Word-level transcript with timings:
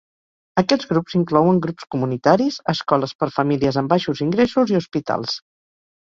Aquests 0.59 0.87
grups 0.91 1.17
inclouen 1.17 1.59
grups 1.65 1.85
comunitaris, 1.95 2.57
escoles 2.73 3.13
per 3.19 3.29
famílies 3.35 3.77
amb 3.83 3.93
baixos 3.93 4.23
ingressos 4.27 4.75
i 4.75 4.79
hospitals. 4.79 5.37